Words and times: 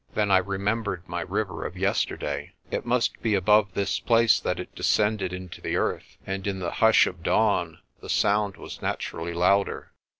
Then 0.15 0.31
I 0.31 0.39
remembered 0.39 1.03
my 1.07 1.21
river 1.21 1.63
of 1.63 1.77
yesterday. 1.77 2.53
It 2.71 2.87
must 2.87 3.21
be 3.21 3.35
above 3.35 3.75
this 3.75 3.99
place 3.99 4.39
that 4.39 4.59
it 4.59 4.73
descended 4.73 5.31
into 5.31 5.61
the 5.61 5.75
earth, 5.75 6.17
and 6.25 6.47
in 6.47 6.57
the 6.57 6.71
hush 6.71 7.05
of 7.05 7.21
dawn 7.21 7.77
the 7.99 8.09
sound 8.09 8.57
was 8.57 8.81
naturally 8.81 9.35
louder. 9.35 9.91